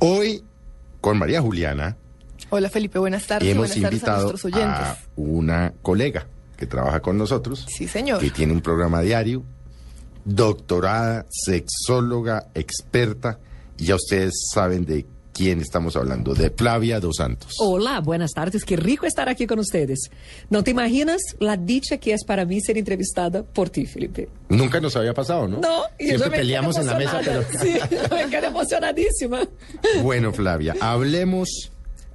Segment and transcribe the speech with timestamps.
[0.00, 0.42] Hoy,
[1.00, 1.96] con María Juliana,
[2.48, 3.48] Hola Felipe, buenas tardes.
[3.48, 4.78] hemos buenas tardes a invitado nuestros oyentes.
[4.80, 7.66] a una colega que trabaja con nosotros.
[7.68, 8.18] Sí, señor.
[8.20, 9.44] Que tiene un programa diario,
[10.24, 13.38] doctorada, sexóloga, experta.
[13.78, 15.06] Y ya ustedes saben de
[15.40, 17.54] quién estamos hablando, de Flavia Dos Santos.
[17.60, 18.62] Hola, buenas tardes.
[18.62, 20.10] Qué rico estar aquí con ustedes.
[20.50, 24.28] No te imaginas la dicha que es para mí ser entrevistada por ti, Felipe.
[24.50, 25.58] Nunca nos había pasado, ¿no?
[25.58, 27.42] No, y Siempre peleamos en la mesa, pero...
[27.58, 27.72] Sí,
[28.10, 29.48] me quedé emocionadísima.
[30.02, 31.70] bueno, Flavia, hablemos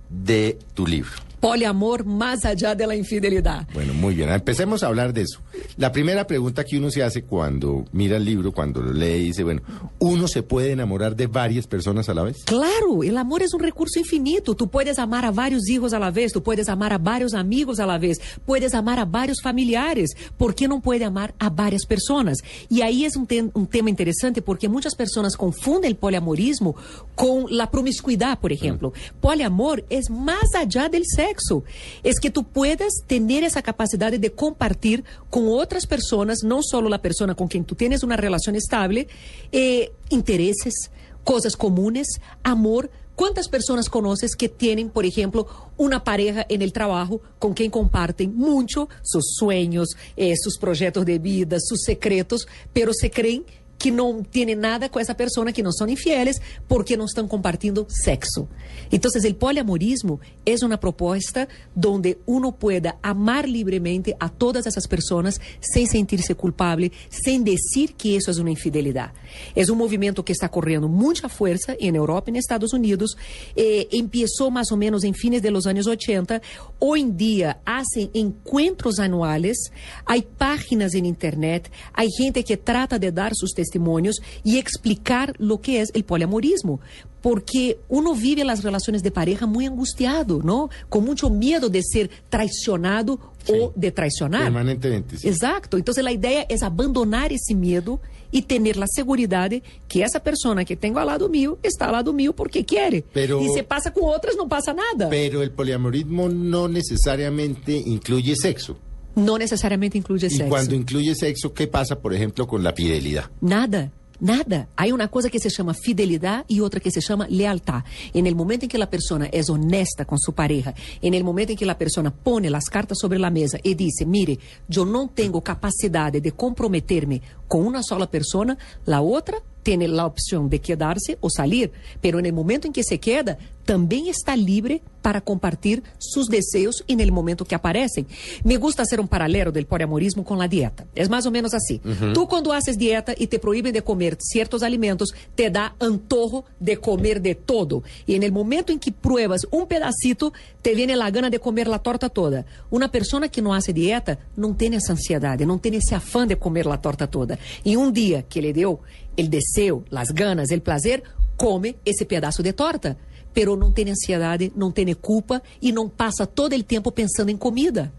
[0.08, 1.10] de tu libro.
[1.40, 3.68] Poliamor más allá de la infidelidad.
[3.74, 4.30] Bueno, muy bien.
[4.30, 5.40] Empecemos a hablar de eso.
[5.78, 9.44] La primera pregunta que uno se hace cuando mira el libro, cuando lo lee, dice,
[9.44, 9.62] bueno,
[10.00, 12.44] ¿uno se puede enamorar de varias personas a la vez?
[12.46, 14.56] Claro, el amor es un recurso infinito.
[14.56, 17.80] Tú puedes amar a varios hijos a la vez, tú puedes amar a varios amigos
[17.80, 20.12] a la vez, puedes amar a varios familiares.
[20.38, 22.40] ¿Por qué no puede amar a varias personas?
[22.70, 26.76] Y ahí es un, tem- un tema interesante porque muchas personas confunden el poliamorismo
[27.16, 28.94] con la promiscuidad, por ejemplo.
[29.22, 31.64] Poliamor es más allá del sexo.
[32.04, 37.02] Es que tú puedas tener esa capacidad de compartir con otras personas, no solo la
[37.02, 39.08] persona con quien tú tienes una relación estable,
[39.52, 40.92] eh, intereses,
[41.24, 42.08] cosas comunes,
[42.44, 42.90] amor.
[43.16, 48.36] ¿Cuántas personas conoces que tienen, por ejemplo, una pareja en el trabajo con quien comparten
[48.36, 53.46] mucho sus sueños, eh, sus proyectos de vida, sus secretos, pero se creen
[53.86, 57.86] que no tienen nada con esa persona, que no son infieles, porque no están compartiendo
[57.88, 58.50] sexo.
[58.90, 65.40] Entonces, el poliamorismo es una propuesta donde uno pueda amar libremente a todas esas personas
[65.60, 69.14] sin sentirse culpable, sin decir que eso es una infidelidad.
[69.54, 73.16] Es un movimiento que está corriendo mucha fuerza en Europa y en Estados Unidos.
[73.56, 76.42] Eh, empezó más o menos en fines de los años 80.
[76.80, 79.72] Hoy en día hacen encuentros anuales,
[80.08, 85.60] hay páginas en Internet, hay gente que trata de dar sus testimonios y explicar lo
[85.60, 86.80] que es el poliamorismo.
[87.22, 90.70] Porque uno vive las relaciones de pareja muy angustiado, ¿no?
[90.90, 93.20] Con mucho miedo de ser traicionado
[93.50, 94.44] o de traicionar.
[94.44, 95.28] Permanentemente, sí.
[95.28, 95.78] Exacto.
[95.78, 98.00] Entonces la idea es abandonar ese miedo
[98.32, 101.94] y tener la seguridad de que esa persona que tengo al lado mío está al
[101.94, 103.04] lado mío porque quiere.
[103.14, 105.10] Pero- y si pasa con otras no pasa nada.
[105.10, 108.78] Pero el poliamorismo no necesariamente incluye sexo.
[109.16, 110.50] No necesariamente incluye Y sexo.
[110.50, 113.30] cuando incluye sexo, ¿qué pasa, por ejemplo, con la fidelidad?
[113.42, 113.92] Nada.
[114.18, 114.70] Nada.
[114.78, 117.84] Hay una cosa que se llama fidelidad y otra que se llama lealtad.
[118.14, 121.52] En el momento en que la persona es honesta con su pareja, en el momento
[121.52, 124.40] en que la persona pone las cartas sobre la mesa y dice, mire,
[124.70, 130.50] yo no tengo capacidad de comprometerme con una sola persona, la otra tiene la opción
[130.50, 134.82] de quedarse o salir, pero en el momento en que se queda, también está libre
[135.02, 138.08] para compartir sus deseos en el momento que aparecen.
[138.44, 140.86] Me gusta hacer un paralelo del poliamorismo con la dieta.
[140.96, 141.80] Es más o menos así.
[142.14, 146.78] Tú cuando haces dieta y te prohíben de comer ciertos alimentos, te da antojo de
[146.78, 147.84] comer de todo.
[148.08, 151.68] Y en el momento en que pruebas un pedacito, te viene la gana de comer
[151.68, 152.46] la torta toda.
[152.72, 156.38] Una persona que no hace dieta no tiene esa ansiedad, no tiene ese afán de
[156.38, 157.38] comer la torta toda.
[157.64, 158.80] Y un día que le dio
[159.18, 161.04] el deseo, las ganas, el placer,
[161.38, 162.98] come ese pedazo de torta.
[163.36, 167.38] Pero não tem ansiedade, não tem culpa e não passa todo el tiempo pensando en
[167.38, 167.92] comida.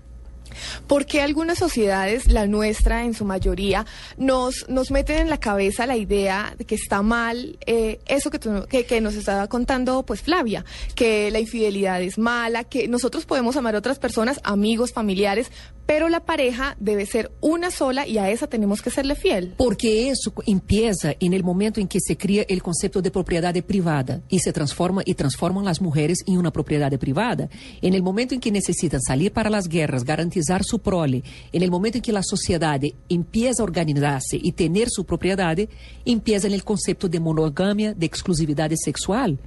[0.87, 3.85] ¿Por qué algunas sociedades, la nuestra en su mayoría,
[4.17, 8.39] nos, nos meten en la cabeza la idea de que está mal eh, eso que,
[8.39, 10.65] tú- que, que nos estaba contando pues Flavia,
[10.95, 15.51] que la infidelidad es mala, que nosotros podemos amar a otras personas, amigos, familiares,
[15.87, 19.55] pero la pareja debe ser una sola y a esa tenemos que serle fiel?
[19.57, 24.21] Porque isso empieza en el momento en que se cria el concepto de propiedad privada
[24.29, 27.49] y se transforma y transforman las mujeres en una propiedad privada.
[27.81, 31.22] En el momento en que necesitan salir para las guerras, garantizar su prole,
[31.53, 35.57] en el momento en que la sociedad empieza a organizarse y tener su propiedad,
[36.05, 39.39] empieza en el concepto de monogamia, de exclusividad sexual.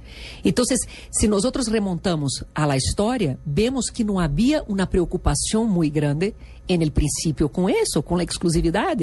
[0.42, 0.80] Entonces,
[1.10, 6.29] si nosotros remontamos a la historia, vemos que no había una preocupación muy grande
[6.72, 8.96] en el principio con eso, con la exclusividad.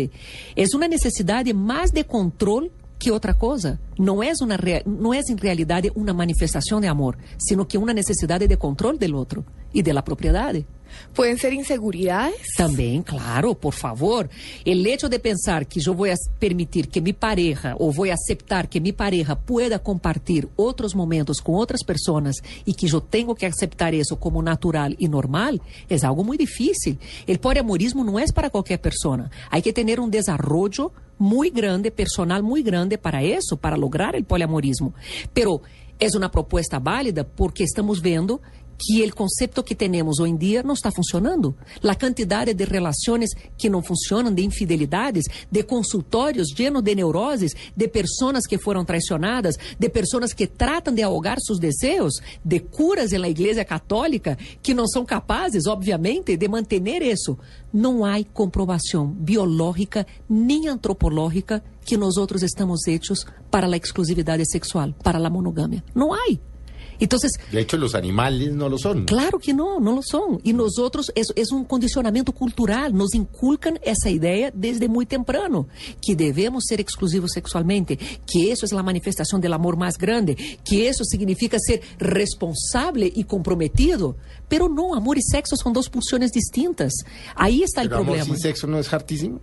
[0.55, 3.77] Es una necesidad más de control que outra coisa.
[3.99, 7.93] Não é, uma, rea- não é em realidade uma manifestação de amor, sino que uma
[7.93, 10.65] necessidade de controle do outro e da propriedade.
[11.13, 12.53] ¿Pueden ser inseguridades?
[12.55, 14.29] Também, claro, por favor.
[14.65, 18.67] El hecho de pensar que eu vou as- permitir que mi pareja ou vou aceitar
[18.67, 22.35] que mi pareja pueda compartir outros momentos com outras pessoas
[22.65, 25.55] e que eu tenho que aceitar isso como natural e normal,
[25.89, 26.97] é algo muito difícil.
[27.27, 29.29] El poliamorismo não é para qualquer pessoa.
[29.49, 34.23] Hay que ter um desarrollo muy grande, personal muy grande para eso, para lograr el
[34.23, 34.94] poliamorismo.
[35.33, 35.61] Pero
[35.99, 38.39] es una propuesta válida porque estamos vendo
[38.77, 41.56] que o conceito que temos hoje em dia não está funcionando.
[41.83, 47.88] A quantidade de relações que não funcionam, de infidelidades, de consultórios llenos de neuroses, de
[47.88, 53.29] pessoas que foram traicionadas, de pessoas que tratam de ahogar seus desejos, de curas na
[53.29, 57.38] Igreja Católica que não são capazes, obviamente, de manter isso.
[57.73, 64.94] Não há comprovação biológica nem antropológica que nós outros estamos hechos para a exclusividade sexual,
[65.03, 65.83] para a monogamia.
[65.95, 66.56] Não há.
[66.99, 69.05] Entonces, De hecho, los animales no lo son.
[69.05, 70.39] Claro que não, não lo são.
[70.44, 72.91] E nós outros, é, é um condicionamento cultural.
[72.91, 75.67] Nos inculcam essa ideia desde muito temprano,
[76.01, 77.95] que devemos ser exclusivos sexualmente,
[78.25, 83.23] que isso é a manifestação do amor mais grande, que isso significa ser responsável e
[83.23, 84.15] comprometido.
[84.49, 86.94] Pero não, amor e sexo são duas pulsiones distintas.
[87.35, 88.35] Aí está Pero amor problema.
[88.35, 89.39] sin sexo no es hartísimo.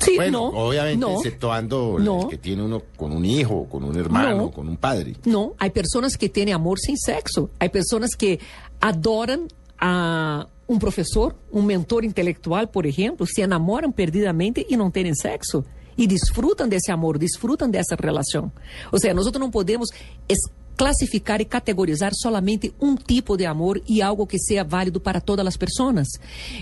[0.00, 1.16] Sí, Bueno, no, obviamente, no.
[1.18, 2.28] exceptuando el No.
[2.28, 4.50] que tiene uno con un hijo, con un hermano, No.
[4.50, 5.14] con un padre.
[5.26, 7.50] Não, há pessoas que têm amor sem sexo.
[7.60, 8.38] Há pessoas que
[8.80, 9.46] adoram
[9.78, 15.64] a um professor, um mentor intelectual, por exemplo, se enamoram perdidamente e não têm sexo.
[15.98, 18.50] E desfrutam desse amor, desfrutam dessa relação.
[18.90, 19.90] Ou seja, nós não podemos
[20.28, 20.48] es-
[20.80, 25.46] classificar e categorizar solamente um tipo de amor e algo que seja válido para todas
[25.46, 26.08] as pessoas.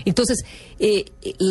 [0.05, 0.25] Então,
[0.77, 1.05] eh,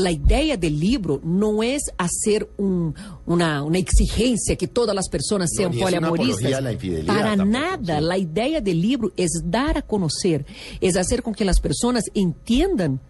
[0.07, 2.93] a ideia do livro não é fazer um,
[3.27, 6.53] uma, uma exigência que todas as pessoas sejam poliamoristas.
[6.53, 6.61] a
[7.07, 8.01] Para tampoco, nada.
[8.01, 8.05] sí.
[8.05, 10.45] La idea del libro es dar a conocer,
[10.79, 13.01] es hacer con que las personas entiendan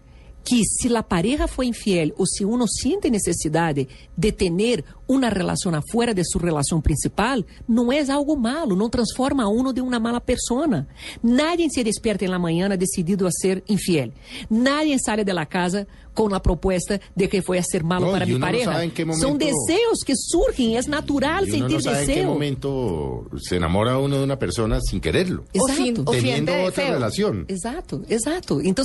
[0.45, 5.73] que si la pareja fue infiel o si uno siente necesidad de tener una relación
[5.75, 9.99] afuera de su relación principal, no es algo malo, no transforma a uno de una
[9.99, 10.87] mala persona.
[11.23, 14.13] Nadie se despierta en la mañana decidido a ser infiel.
[14.49, 18.11] Nadie sale de la casa con la propuesta de que fue a ser malo No,
[18.11, 18.83] para y mi no pareja.
[18.83, 22.05] en qué Son momento- deseos que surgen, es natural Y uno sentir no sabe en
[22.05, 22.29] qué deseo.
[22.33, 25.45] momento se enamora uno de una persona sin quererlo.
[25.57, 26.01] O sin- Exato.
[26.09, 26.93] o teniendo siente otra deseo.
[26.93, 27.45] relación.
[27.47, 28.61] Exato, exato.
[28.61, 28.83] Então,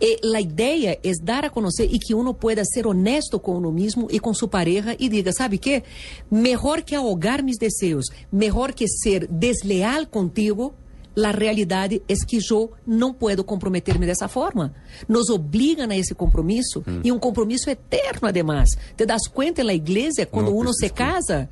[0.00, 3.72] eh, a ideia é dar a conhecer e que uno pueda ser honesto com uno
[3.72, 5.82] mesmo e com sua pareja e diga, sabe que?
[6.30, 10.72] Melhor que ahogar mis desejos, melhor que ser desleal contigo,
[11.16, 14.74] a realidade é que eu não puedo comprometer-me dessa forma.
[15.08, 18.68] Nos obrigam a esse compromisso e um compromisso eterno, además.
[18.96, 21.48] Te das conta na igreja quando No, uno se casa?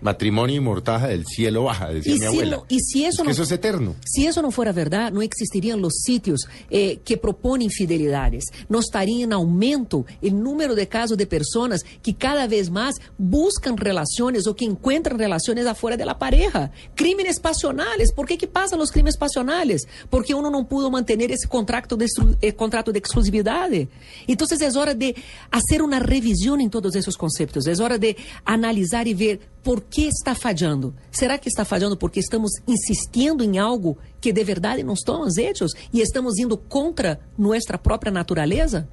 [0.00, 2.56] Matrimonio y mortaja del cielo baja, decía Y mi si abuela.
[2.58, 3.94] no- y si eso Es no- eso es eterno.
[4.04, 6.40] Se isso não for a verdade, não existiriam os sítios
[6.70, 8.44] eh, que propõem infidelidades.
[8.68, 13.74] Não estaria em aumento o número de casos de pessoas que cada vez mais buscam
[13.74, 16.70] relações ou que encontram relações afuera de la pareja.
[16.94, 18.12] Crímenes passionales.
[18.12, 19.86] Por que que passam os crimes passionales?
[20.10, 22.06] Porque uno não pudo manter esse contrato de,
[22.42, 23.88] eh, contrato de exclusividade.
[24.26, 25.14] Então, é hora de
[25.50, 27.66] fazer uma revisão em todos esses conceitos.
[27.66, 30.94] É hora de analisar e ver por que está falhando.
[31.10, 35.72] Será que está falhando porque estamos insistindo em algo que de verdade não estamos hechos
[35.92, 38.88] e estamos indo contra nossa própria natureza?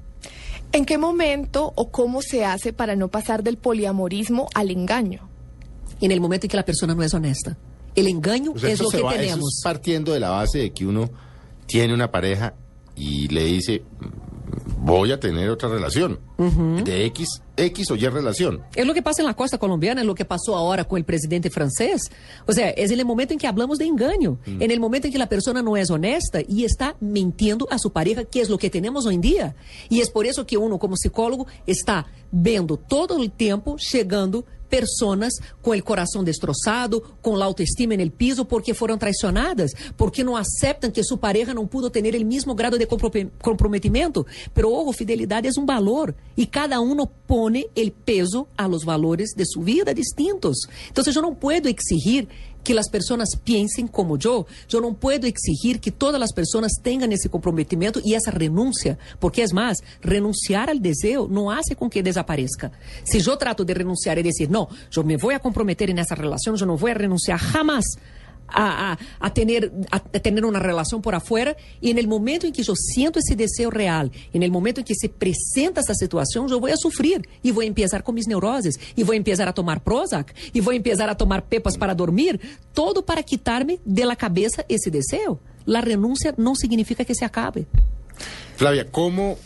[0.72, 5.20] ¿En qué momento o cómo se hace para no pasar del poliamorismo al engaño?
[5.98, 7.56] E no momento em que a pessoa não é honesta.
[7.96, 9.48] El engaño O sea, é eso o se que va- eso temos.
[9.56, 11.08] es partiendo de la base de que uno
[11.66, 12.52] tiene una pareja
[12.94, 13.82] y le dice,
[14.86, 16.20] voy a tener otra relación
[16.84, 18.62] de X, X o Y relación.
[18.76, 21.50] É o que passa na costa colombiana, é o que passou agora com o presidente
[21.50, 22.02] francês.
[22.46, 24.38] Ou seja, é o momento em que hablamos de engano.
[24.60, 27.90] É o momento em que a pessoa não é honesta e está mentindo a sua
[27.90, 29.56] pareja, que é o que temos hoje em dia.
[29.90, 35.34] E é por isso que uno, como psicólogo, está vendo todo o tempo chegando pessoas
[35.62, 40.90] com o coração destroçado, com a autoestima no piso, porque foram traicionadas, porque não aceitam
[40.90, 44.26] que sua pareja não pudo ter o mesmo grado de compro- comprometimento.
[44.52, 46.94] Pero, ojo, fidelidade é um valor e cada um
[47.26, 50.58] pone o peso a los valores de sua vida distintos.
[50.90, 52.28] Então, eu não puedo exigir
[52.66, 54.44] que as pessoas pensem como eu.
[54.72, 59.42] Eu não puedo exigir que todas as pessoas tenham esse comprometimento e essa renúncia, porque
[59.42, 62.72] é mais, renunciar ao desejo não hace com que desapareça.
[63.04, 66.56] Se eu trato de renunciar e dizer, não, eu me vou a comprometer nessa relação,
[66.56, 67.84] eu não vou a renunciar jamás
[68.48, 68.96] a,
[69.34, 69.72] tener,
[70.22, 73.70] tener una relación por afuera y en el momento en que yo siento ese deseo
[73.70, 77.50] real, en el momento en que se presenta esa situación, yo voy a sufrir y
[77.50, 80.76] voy a empezar con mis neuroses y voy a empezar a tomar Prozac y voy
[80.76, 82.40] a empezar a tomar pepas para dormir,
[82.72, 85.40] todo para quitarme de la cabeza ese deseo.
[85.64, 87.66] La renuncia no significa que se acabe.
[88.56, 89.36] Flavia, ¿cómo,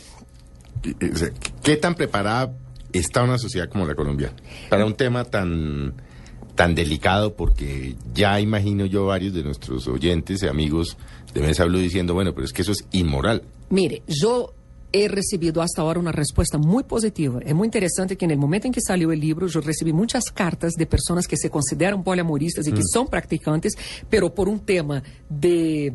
[0.83, 1.29] eh, sea,
[1.63, 2.53] qué tan preparada
[2.93, 4.35] está una sociedad como la colombiana
[4.69, 5.93] para un tema tan,
[6.55, 7.33] tan delicado?
[7.33, 10.97] Porque ya imagino yo varios de nuestros oyentes y amigos
[11.33, 13.41] de Mesa Blue diciendo, bueno, pero es que eso es inmoral.
[13.69, 14.53] Mire, yo
[14.93, 17.39] he recibido hasta ahora una respuesta muy positiva.
[17.45, 20.25] Es muy interesante que en el momento en que salió el libro, yo recibí muchas
[20.25, 23.73] cartas de personas que se consideran poliamoristas y que son practicantes,
[24.09, 25.93] pero por un tema de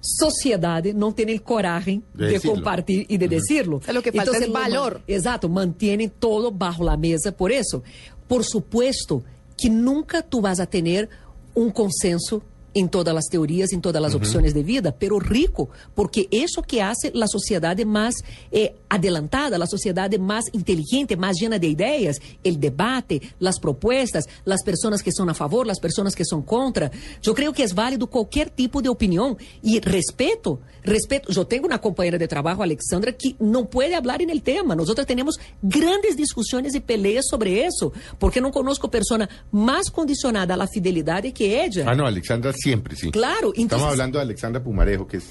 [0.00, 3.80] sociedad no tiene el coraje De de, compartir y de decirlo.
[3.82, 5.02] sea, lo que falta es lo man- valor.
[5.06, 7.82] Exacto, mantienen todo bajo la mesa por eso.
[8.26, 9.22] Por supuesto
[9.60, 11.08] que nunca tú vas a tener
[11.54, 12.42] un consenso
[12.74, 16.82] en todas las teorías, en todas las opciones de vida, pero rico, porque eso que
[16.82, 18.14] hace la sociedad más
[18.50, 24.62] eh, adelantada, la sociedad más inteligente, más llena de ideas, el debate, las propuestas, las
[24.62, 26.90] personas que son a favor, las personas que son contra.
[27.22, 31.32] Yo creo que es válido cualquier tipo de opinión y respeto, respeto.
[31.32, 34.74] Yo tengo una compañera de trabajo, Alexandra, que no puede hablar en el tema.
[34.74, 40.56] Nosotros tenemos grandes discusiones y peleas sobre eso, porque no conozco persona más condicionada a
[40.56, 41.84] la fidelidad que ella.
[41.86, 43.10] Ah, no, Alexandra siempre, sí.
[43.10, 45.24] Claro, Estamos entonces- hablando de Alexandra Pumarejo, que es...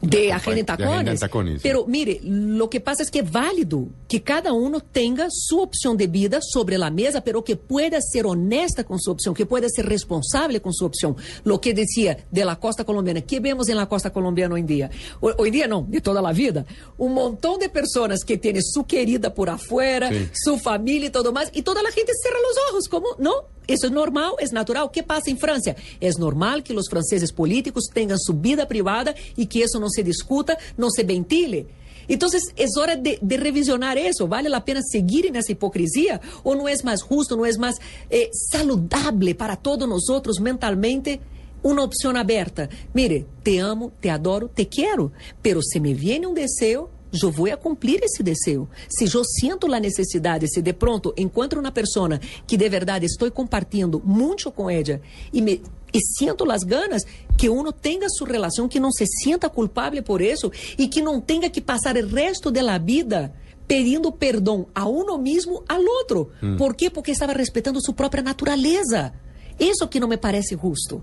[0.00, 1.20] de Agenda en compa- de Agenda en Tacones.
[1.20, 1.60] Tacones.
[1.60, 5.96] Pero mire, lo que pasa es que es válido que cada uno tenga su opción
[5.96, 9.68] de vida sobre la mesa, pero que pueda ser honesta con su opción, que pueda
[9.68, 11.16] ser responsable con su opción.
[11.42, 14.66] Lo que decía de la costa colombiana, ¿qué vemos en la costa colombiana hoy en
[14.68, 14.90] día?
[15.18, 16.64] Hoy, hoy en día no, de toda la vida.
[16.96, 20.28] Un montón de personas que tienen su querida por afuera, Sí.
[20.32, 23.32] su familia y todo más, y toda la gente cierra los ojos, como, no,
[23.68, 24.90] eso es normal, es natural.
[24.90, 25.76] ¿Qué pasa en Francia?
[26.00, 30.02] Es normal que los franceses políticos tengan su vida privada y que eso no se
[30.02, 31.66] discuta, no se ventile.
[32.08, 34.26] Entonces, es hora de, de revisionar eso.
[34.26, 36.20] ¿Vale la pena seguir en esa hipocresía?
[36.42, 37.76] ¿O no es más justo, no es más
[38.08, 41.20] eh, saludable para todos nosotros mentalmente?
[41.62, 42.70] Una opción abierta.
[42.94, 47.50] Mire, te amo, te adoro, te quiero, pero si me viene un deseo, yo voy
[47.50, 48.68] a cumplir ese deseo.
[48.88, 53.30] Si yo siento la necesidad, si de pronto encuentro una persona que de verdad estoy
[53.30, 55.00] compartiendo mucho con ella
[55.32, 55.60] y me
[55.90, 57.06] y siento las ganas
[57.38, 61.22] que uno tenga su relación, que no se sienta culpable por eso y que no
[61.22, 63.32] tenga que pasar el resto de la vida
[63.66, 66.30] pedindo perdón a uno mismo, al otro.
[66.56, 66.90] ¿Por qué?
[66.90, 69.12] Porque estaba respetando su propia naturaleza.
[69.58, 71.02] Eso que no me parece justo.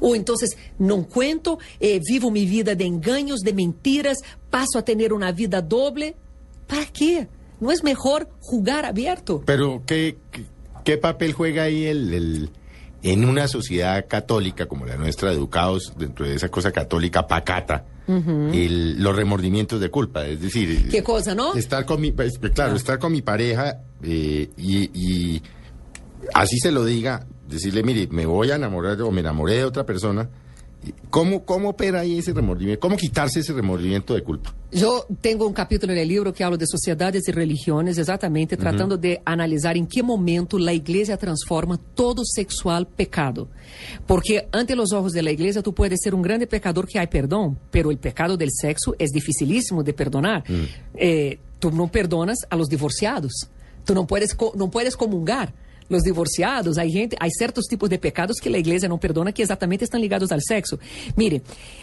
[0.00, 0.34] Ou então,
[0.78, 4.18] não cuento, eh, vivo minha vida de enganos, de mentiras,
[4.50, 6.14] passo a ter uma vida doble.
[6.66, 7.28] ¿Para quê?
[7.60, 9.42] ¿No es mejor jugar abierto?
[9.46, 10.16] Pero, ¿qué,
[10.84, 12.50] qué, papel juega ahí el, el-
[13.02, 19.02] en una sociedad católica como la nuestra, educados dentro de esa cosa católica pacata, el-
[19.02, 20.26] los remordimientos de culpa?
[20.26, 21.54] Es decir, ¿Qué cosa, no?
[21.54, 25.42] estar con mi, pues, claro, estar con mi pareja eh, y, y
[26.32, 29.84] así se lo diga, decirle, mire, me voy a enamorar o me enamoré de otra
[29.84, 30.28] persona.
[31.08, 32.80] ¿Cómo, cómo opera ahí ese remordimiento?
[32.80, 34.54] ¿Cómo quitarse ese remordimiento de culpa?
[34.70, 39.20] Eu tenho um capítulo no livro que habla de sociedades e religiões, exatamente tratando de
[39.24, 43.48] analisar em que momento a igreja transforma todo sexual pecado.
[44.06, 47.56] Porque ante os olhos da igreja tu puedes ser um grande pecador que há perdão,
[47.70, 50.42] pero o pecado del sexo é dificilíssimo de perdonar.
[50.96, 53.32] Eh, tu não perdonas a los divorciados.
[53.86, 55.52] Tu não puedes, não puedes comungar.
[55.88, 59.42] Los divorciados, hay gente, hay certos tipos de pecados que la iglesia no perdona que
[59.42, 60.78] exatamente están ligados al sexo.
[61.16, 61.42] Mire,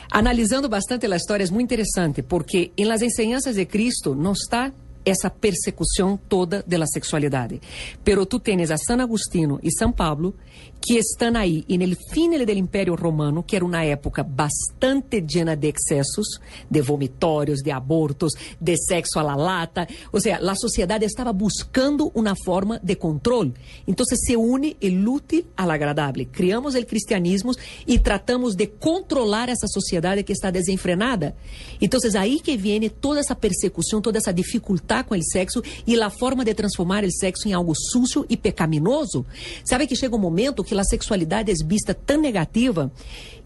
[0.09, 4.73] analizando bastante la historia es muy interesante porque en las enseñanzas de Cristo no está
[5.05, 7.59] essa persecução toda da sexualidade.
[8.03, 10.35] Pero tu tens a San Agustino e São Pablo
[10.81, 15.55] que estão aí e no fim do Império Romano, que era uma época bastante llena
[15.55, 19.87] de excessos, de vomitórios, de abortos, de sexo a la lata.
[20.11, 23.53] Ou seja, a sociedade estava buscando uma forma de controle.
[23.87, 26.25] Então se une o útil ao agradável.
[26.31, 27.51] Criamos o cristianismo
[27.85, 31.35] e tratamos de controlar essa sociedade que está desenfrenada.
[31.79, 36.09] Então aí que vem toda essa persecução, toda essa dificuldade com o sexo e a
[36.09, 39.25] forma de transformar o sexo em algo sujo e pecaminoso.
[39.63, 42.91] Sabe que chega um momento que a sexualidade é vista tão negativa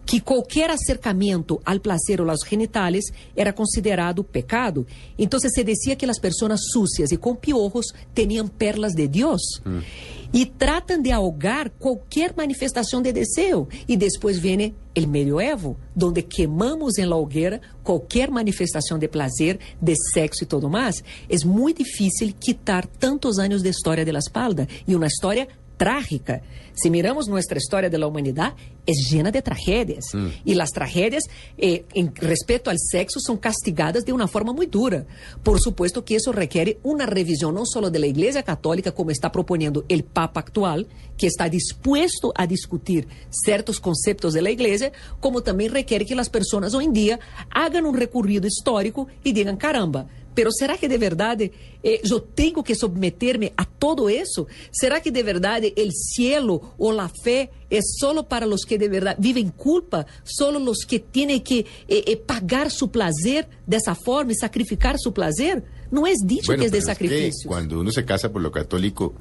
[0.06, 3.04] que qualquer acercamento ao placer ou aos genitales
[3.34, 4.86] era considerado pecado.
[5.18, 9.42] Então se dizia que as pessoas sucias e com piojos tinham perlas de Deus.
[10.32, 13.66] E tratam de ahogar qualquer manifestação de desejo.
[13.88, 19.94] E depois vem o medioevo, onde queimamos em la hogueira qualquer manifestação de prazer, de
[20.12, 21.02] sexo e tudo mais.
[21.28, 24.68] É muito difícil quitar tantos anos de história de la espalda.
[24.86, 26.42] E uma história trágica.
[26.74, 28.54] Si miramos nuestra historia de la humanidad,
[28.86, 30.04] es llena de tragedias.
[30.44, 31.24] Y las tragedias
[31.58, 35.06] eh, en respecto al sexo son castigadas de una forma muy dura.
[35.42, 39.32] Por supuesto que eso requiere una revisión no solo de la Iglesia Católica, como está
[39.32, 45.42] proponiendo el Papa actual, que está dispuesto a discutir ciertos conceptos de la Iglesia, como
[45.42, 50.06] también requiere que las personas hoy en día hagan un recorrido histórico y digan, caramba,
[50.36, 51.50] pero será que de verdade
[51.82, 54.46] eh, eu tenho que submeter-me a todo isso?
[54.70, 58.86] Será que de verdade o cielo ou a fé é solo para os que de
[58.86, 60.06] verdade vivem culpa?
[60.22, 65.10] Solo os que têm que eh, eh, pagar su placer dessa forma e sacrificar su
[65.10, 65.64] placer?
[65.90, 68.42] Não é dicho Bueno, que é de pero es que cuando uno se casa por
[68.42, 69.14] lo católico,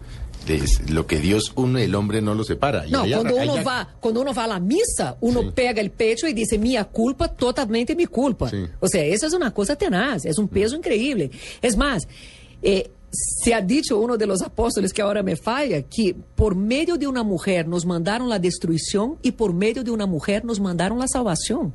[0.89, 2.85] lo que Dios une, el hombre no lo separa.
[2.85, 5.51] Y Não, allá- quando uno, allá- va, quando uno va à missa, uno Sim.
[5.51, 8.49] pega o pecho e diz: minha culpa, totalmente minha culpa.
[8.49, 8.67] Sim.
[8.81, 11.29] Ou seja, essa é uma coisa tenaz, é um peso incrível.
[11.61, 12.03] É mais,
[12.63, 16.97] eh, se ha dicho uno de los apóstoles que ahora me falla que por medio
[16.97, 20.99] de una mujer nos mandaron la destruición y por medio de una mujer nos mandaron
[20.99, 21.73] la salvación.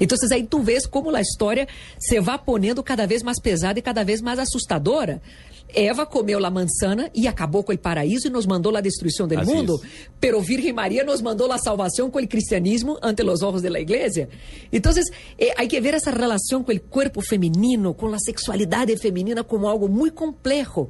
[0.00, 3.82] Entonces ahí tú ves como la historia se va poniendo cada vez más pesada y
[3.82, 5.20] cada vez más asustadora.
[5.74, 9.40] Eva comeu la manzana y acabó con el paraíso y nos mandó la destrucción del
[9.40, 9.80] Así mundo.
[9.82, 10.08] es.
[10.18, 13.80] Pero Virgen María nos mandó la salvación con el cristianismo ante los ojos de la
[13.80, 14.28] iglesia.
[14.72, 19.42] Entonces, eh, hay que ver esa relación con el cuerpo femenino, con la sexualidad femenina
[19.42, 20.88] como algo muy complejo.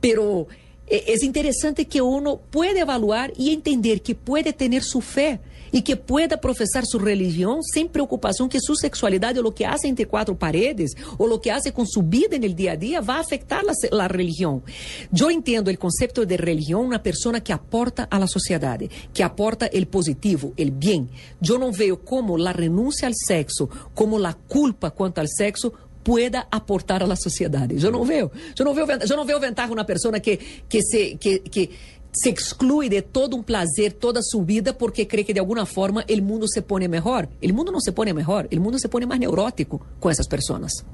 [0.00, 0.46] Pero
[0.86, 5.40] eh, es interesante que uno puede evaluar y entender que puede tener su fe
[5.72, 9.88] y que pueda profesar su religión sin preocupación que su sexualidad o lo que hace
[9.88, 13.00] entre cuatro paredes o lo que hace con su vida en el día a día
[13.00, 14.62] va a afectar la, la religión.
[15.10, 18.80] Yo entiendo el concepto de religión una persona que aporta a la sociedad,
[19.12, 21.10] que aporta el positivo, el bien.
[21.40, 25.72] Yo no veo como la renuncia al sexo, como la culpa cuanto al sexo
[26.02, 27.68] pueda aportar a la sociedad.
[27.68, 31.16] Yo no veo, yo no veo, yo no veo ventaja una persona que, que se,
[31.16, 31.70] que, que
[32.12, 36.04] se exclui de todo um prazer, toda su vida, porque cree que de alguma forma
[36.08, 37.28] o mundo se pone melhor.
[37.42, 40.84] O mundo não se pone melhor, o mundo se pone mais neurótico com essas pessoas.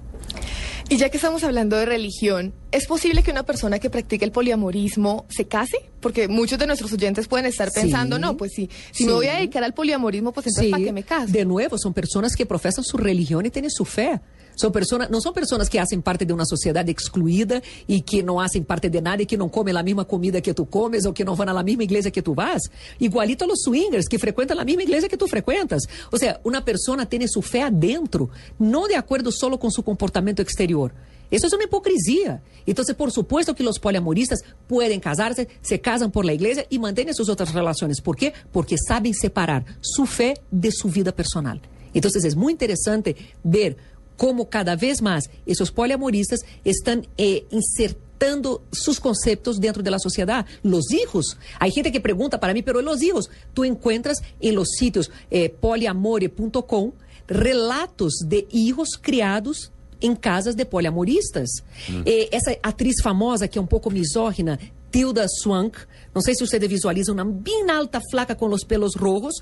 [0.88, 4.30] Y ya que estamos hablando de religión, ¿es posible que una persona que practique el
[4.30, 5.78] poliamorismo se case?
[6.00, 7.80] Porque muchos de nuestros oyentes pueden estar Sí.
[7.80, 9.06] pensando, no, pues sí, si Sí.
[9.06, 11.32] me voy a dedicar al poliamorismo, pues entonces ¿para qué me caso?
[11.32, 14.20] De nuevo, são pessoas que professam sua religião e têm sua fé.
[14.56, 18.36] São pessoas, não são pessoas que fazem parte de uma sociedade excluída e que não
[18.36, 21.12] fazem parte de nada e que não comem a mesma comida que tu comes ou
[21.12, 22.62] que não vão na mesma igreja que tu vas.
[22.98, 25.82] Igualito a los swingers que frequentam a mesma igreja que tu frequentas.
[26.10, 30.40] Ou seja, uma pessoa tem sua fé adentro, não de acordo solo com seu comportamento
[30.40, 30.92] exterior.
[31.30, 32.42] Eso es una hipocresía.
[32.66, 37.14] Entonces, por supuesto que los poliamoristas pueden casarse, se casan por la iglesia y mantienen
[37.14, 38.00] sus otras relaciones.
[38.00, 38.32] ¿Por qué?
[38.52, 41.60] Porque saben separar su fe de su vida personal.
[41.94, 43.76] Entonces, es muy interesante ver
[44.16, 50.46] cómo cada vez más esos poliamoristas están eh, insertando sus conceptos dentro de la sociedad.
[50.62, 51.36] Los hijos.
[51.58, 55.48] Hay gente que pregunta para mí, pero los hijos, tú encuentras en los sitios eh,
[55.48, 56.92] poliamore.com
[57.28, 61.48] relatos de hijos criados em casas de poliamoristas.
[62.04, 64.58] Eh, essa atriz famosa, que é um pouco misógina,
[64.90, 65.78] Tilda Swank,
[66.14, 69.34] não sei se você visualiza, uma bem alta, flaca, com os pelos rojos,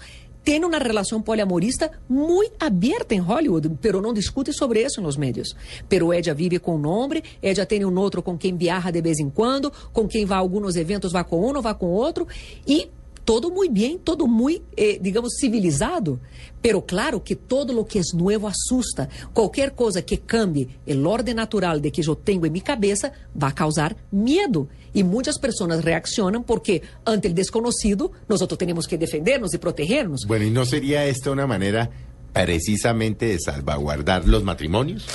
[0.44, 5.56] tem uma relação poliamorista muito aberta em Hollywood, pero não discute sobre isso nos médios.
[5.88, 9.18] Pero ella vive com um homem, ella tem um outro com quem viaja de vez
[9.18, 12.28] em quando, com quem vai a alguns eventos, vai com um, vai com outro,
[12.66, 12.90] e
[13.24, 16.18] todo muy bien, todo muy, eh, digamos, civilizado.
[16.60, 19.08] Pero claro que todo lo que es nuevo asusta.
[19.32, 23.48] Cualquier cosa que cambie el orden natural de que yo tengo en mi cabeza va
[23.48, 24.68] a causar miedo.
[24.92, 30.24] Y muchas personas reaccionan porque ante el desconocido nosotros tenemos que defendernos y protegernos.
[30.26, 31.90] Bueno, ¿y no sería esta una manera
[32.32, 35.06] precisamente de salvaguardar los matrimonios?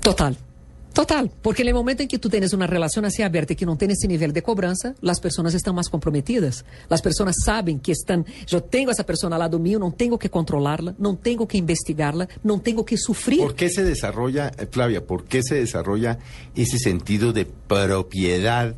[0.00, 0.36] Total.
[0.92, 3.76] Total, porque no momento em que tu tens uma relação assim aberta e que não
[3.76, 6.64] tem esse nível de cobrança, as pessoas estão mais comprometidas.
[6.88, 10.28] As pessoas sabem que estão, eu tenho essa pessoa ao lado meu, não tenho que
[10.28, 13.38] controlá-la, não tenho que investigá-la, não tenho que sofrer.
[13.38, 16.18] ¿Por qué se desarrolla, eh, Flavia, por qué se desarrolla
[16.56, 18.74] ese sentido de propiedad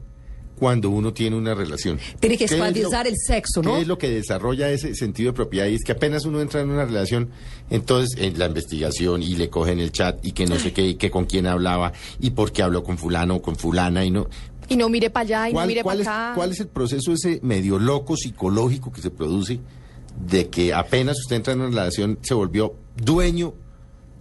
[0.63, 1.99] cuando uno tiene una relación?
[2.21, 3.75] Tiene que ¿Qué es lo- esclavizar el sexo, ¿no?
[3.75, 5.67] ¿Qué es lo que desarrolla ese sentido de propiedad?
[5.67, 7.31] Y es que apenas uno entra en una relación,
[7.69, 10.95] entonces en la investigación y le cogen el chat y que no sé qué, y
[10.95, 14.29] que con quién hablaba y por qué habló con fulano o con fulana y no.
[14.69, 16.33] Y no mire para allá y no ¿Cuál, mire para es, acá.
[16.37, 19.59] ¿Cuál es el proceso ese medio loco psicológico que se produce
[20.29, 23.55] de que apenas usted entra en una relación se volvió dueño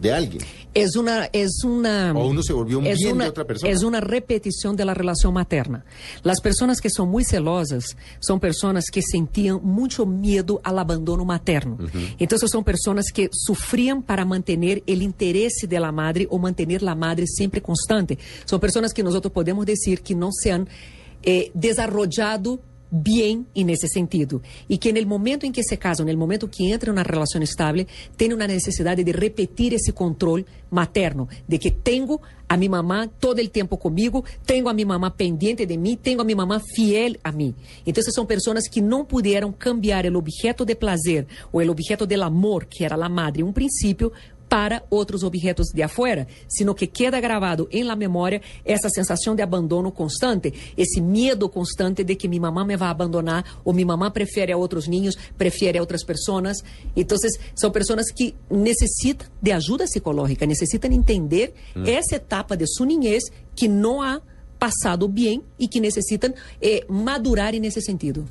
[0.01, 0.43] de alguien?
[0.73, 3.71] Es una, es una, O uno se volvió un bien de otra persona.
[3.71, 5.83] Es una repetición de la relación materna.
[6.23, 11.77] Las personas que son muy celosas son personas que sentían mucho miedo al abandono materno.
[12.17, 16.95] Entonces son personas que sufrían para mantener el interés de la madre o mantener la
[16.95, 18.17] madre siempre constante.
[18.45, 20.69] Son personas que nosotros podemos decir que no se han
[21.23, 24.41] eh, desarrollado bien en ese sentido.
[24.67, 26.93] Y que en el momento en que se casan, en el momento que entra en
[26.93, 32.57] una relación estable, tiene una necesidad de repetir ese control materno, de que tengo a
[32.57, 36.25] mi mamá todo el tiempo conmigo, tengo a mi mamá pendiente de mí, tengo a
[36.25, 37.55] mi mamá fiel a mí.
[37.85, 42.23] Entonces son personas que no pudieron cambiar el objeto de placer o el objeto del
[42.23, 44.11] amor, que era la madre, un principio,
[44.51, 49.41] para outros objetos de afuera, sino que queda gravado em la memória essa sensação de
[49.41, 54.11] abandono constante, esse medo constante de que minha mamã me vai abandonar ou minha mamã
[54.11, 56.57] prefere a outros ninhos, prefere a outras pessoas.
[56.97, 57.17] Então,
[57.55, 61.83] são pessoas que necessitam de ajuda psicológica, necessitam entender hum.
[61.85, 63.23] essa etapa de sua niñez
[63.55, 64.21] que não há
[64.59, 68.27] passado bem e que necessitam eh, madurar nesse sentido.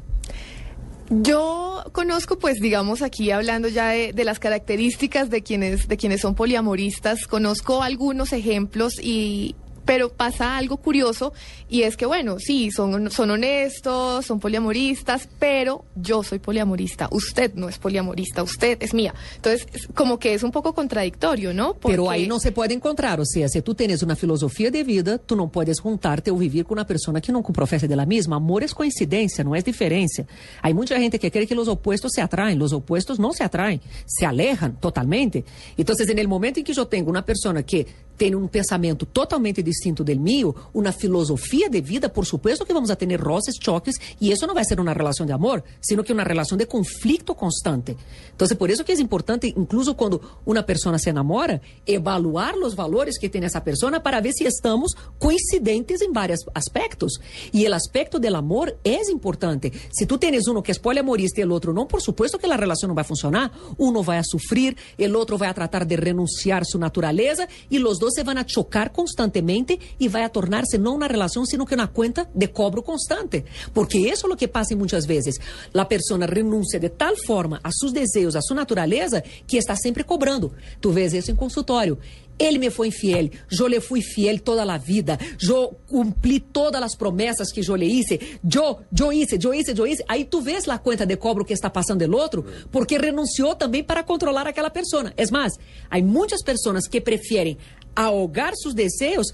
[1.10, 6.20] Yo conozco, pues, digamos, aquí hablando ya de, de, las características de quienes, de quienes
[6.20, 9.56] son poliamoristas, conozco algunos ejemplos y,
[9.90, 11.32] pero pasa algo curioso
[11.68, 17.54] y es que, bueno, sí, son, son honestos, son poliamoristas, pero yo soy poliamorista, usted
[17.54, 19.12] no es poliamorista, usted es mía.
[19.34, 21.74] Entonces, como que es un poco contradictorio, ¿no?
[21.74, 21.96] Porque...
[21.96, 25.18] Pero ahí no se puede encontrar, o sea, si tú tienes una filosofía de vida,
[25.18, 28.36] tú no puedes juntarte o vivir con una persona que no profesa de la misma.
[28.36, 30.24] Amor es coincidencia, no es diferencia.
[30.62, 33.80] Hay mucha gente que cree que los opuestos se atraen, los opuestos no se atraen,
[34.06, 35.44] se alejan totalmente.
[35.76, 37.88] Entonces, en el momento en que yo tengo una persona que
[38.20, 42.90] tem um pensamento totalmente distinto del mío, uma filosofia de vida, por supuesto que vamos
[42.90, 46.12] a ter roces, choques, e isso não vai ser uma relação de amor, sino que
[46.12, 47.96] uma relação de conflito constante.
[48.36, 53.16] Então, por isso que é importante, incluso quando uma pessoa se enamora, evaluar os valores
[53.16, 57.14] que tem essa pessoa para ver se estamos coincidentes em vários aspectos.
[57.54, 59.72] E o aspecto do amor é importante.
[59.90, 62.54] Se tu tens um que é poliamorista e o outro não, por supuesto que a
[62.54, 63.50] relação não vai funcionar.
[63.78, 67.98] Um vai a sofrer, o outro vai a tratar de renunciar sua natureza e os
[67.98, 71.74] dois se van a chocar constantemente y va a tornarse no una relación, sino que
[71.74, 73.44] una cuenta de cobro constante.
[73.72, 75.40] Porque eso es lo que pasa muchas veces.
[75.72, 80.04] La persona renuncia de tal forma a sus deseos, a su naturaleza, que está sempre
[80.04, 80.52] cobrando.
[80.80, 81.98] Tu vês isso em consultório.
[82.38, 86.96] Ele me foi infiel, eu lhe fui fiel toda a vida, eu cumpri todas as
[86.96, 90.02] promessas que eu lhe hice, eu, eu hice, eu hice, eu hice.
[90.08, 93.84] Aí tu vês a conta de cobro que está passando do outro, porque renunciou também
[93.84, 95.12] para controlar aquela pessoa.
[95.18, 95.52] É mais,
[95.90, 97.58] há muitas pessoas que preferem
[98.04, 99.32] ahogar seus desejos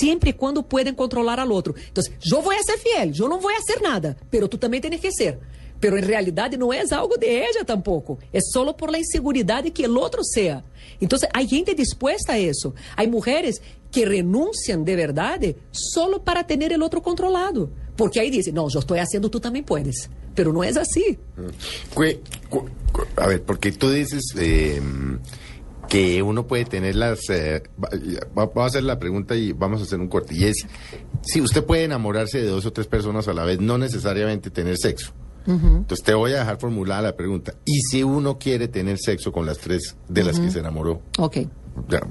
[0.00, 1.74] sempre quando podem controlar al outro.
[1.90, 5.12] Então, eu vou ser fiel, eu não vou ser nada, pero tu também tens que
[5.12, 5.38] ser.
[5.80, 9.86] Pero em realidade não é algo de ella tampoco, é solo por la inseguridade que
[9.86, 10.64] o outro seja.
[11.00, 12.74] Então, há gente disposta a isso.
[12.96, 17.72] Há mulheres que renunciam de verdade solo para ter o outro controlado.
[17.96, 20.10] Porque aí dizem, não, eu estou fazendo, tu também puedes.
[20.34, 21.16] Pero não é assim.
[23.16, 24.24] A ver, porque tu dizes...
[24.36, 24.80] Eh...
[25.88, 27.28] que uno puede tener las...
[27.30, 27.62] Eh,
[28.34, 30.34] vamos a hacer la pregunta y vamos a hacer un corte.
[30.34, 30.66] Y es,
[31.22, 34.76] si usted puede enamorarse de dos o tres personas a la vez, no necesariamente tener
[34.78, 35.12] sexo.
[35.46, 37.54] Entonces te voy a dejar formulada la pregunta.
[37.64, 41.00] ¿Y si uno quiere tener sexo con las tres de las que se enamoró?
[41.18, 41.38] Ok.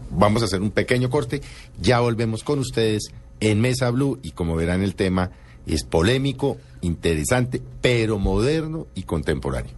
[0.10, 1.42] vamos a hacer un pequeño corte.
[1.80, 5.30] Ya volvemos con ustedes en Mesa Blue y como verán el tema
[5.68, 9.74] es polémico, interesante, pero moderno y contemporáneo.